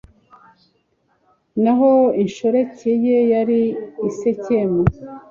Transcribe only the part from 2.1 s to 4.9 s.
inshoreke ye yari i sikemu